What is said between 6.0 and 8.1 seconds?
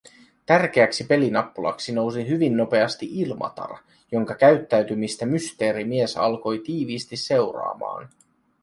alkoi tiiviisti seuraamaan.